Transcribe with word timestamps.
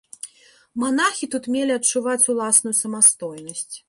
Манахі 0.83 1.29
тут 1.35 1.49
мелі 1.55 1.75
адчуваць 1.75 2.23
уласную 2.33 2.73
самастойнасць. 2.81 3.71